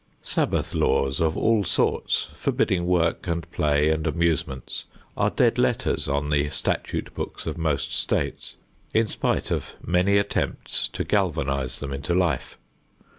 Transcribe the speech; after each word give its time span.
Sabbath 0.23 0.73
laws 0.73 1.19
of 1.21 1.37
all 1.37 1.63
sorts 1.63 2.29
forbidding 2.33 2.87
work 2.87 3.27
and 3.27 3.47
play 3.51 3.91
and 3.91 4.07
amusements 4.07 4.85
are 5.15 5.29
dead 5.29 5.59
letters 5.59 6.07
on 6.07 6.31
the 6.31 6.49
statute 6.49 7.13
books 7.13 7.45
of 7.45 7.55
most 7.55 7.93
states, 7.93 8.55
in 8.95 9.05
spite 9.05 9.51
of 9.51 9.75
many 9.85 10.17
attempts 10.17 10.87
to 10.87 11.03
galvanize 11.03 11.77
them 11.77 11.93
into 11.93 12.15
life. 12.15 12.57